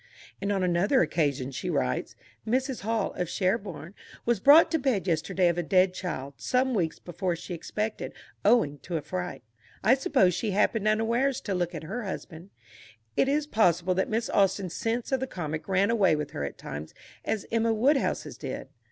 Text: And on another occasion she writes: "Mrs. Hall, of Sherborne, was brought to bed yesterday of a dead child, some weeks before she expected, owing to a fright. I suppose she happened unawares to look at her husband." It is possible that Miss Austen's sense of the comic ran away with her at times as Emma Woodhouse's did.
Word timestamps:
And 0.41 0.51
on 0.51 0.63
another 0.63 1.03
occasion 1.03 1.51
she 1.51 1.69
writes: 1.69 2.15
"Mrs. 2.47 2.79
Hall, 2.81 3.13
of 3.13 3.29
Sherborne, 3.29 3.93
was 4.25 4.39
brought 4.39 4.71
to 4.71 4.79
bed 4.79 5.05
yesterday 5.05 5.47
of 5.47 5.59
a 5.59 5.61
dead 5.61 5.93
child, 5.93 6.33
some 6.37 6.73
weeks 6.73 6.97
before 6.97 7.35
she 7.35 7.53
expected, 7.53 8.11
owing 8.43 8.79
to 8.79 8.97
a 8.97 9.03
fright. 9.03 9.43
I 9.83 9.93
suppose 9.93 10.33
she 10.33 10.49
happened 10.57 10.87
unawares 10.87 11.39
to 11.41 11.53
look 11.53 11.75
at 11.75 11.83
her 11.83 12.03
husband." 12.03 12.49
It 13.15 13.27
is 13.27 13.45
possible 13.45 13.93
that 13.93 14.09
Miss 14.09 14.27
Austen's 14.31 14.73
sense 14.73 15.11
of 15.11 15.19
the 15.19 15.27
comic 15.27 15.67
ran 15.67 15.91
away 15.91 16.15
with 16.15 16.31
her 16.31 16.43
at 16.43 16.57
times 16.57 16.95
as 17.23 17.45
Emma 17.51 17.71
Woodhouse's 17.71 18.39
did. 18.39 18.69